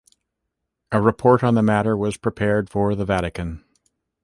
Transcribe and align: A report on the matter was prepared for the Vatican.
A 0.91 0.99
report 0.99 1.43
on 1.43 1.53
the 1.53 1.61
matter 1.61 1.95
was 1.95 2.17
prepared 2.17 2.71
for 2.71 2.95
the 2.95 3.05
Vatican. 3.05 3.63